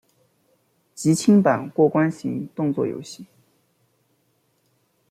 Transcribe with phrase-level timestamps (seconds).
[0.95, 3.27] 即清版过关型动作游戏。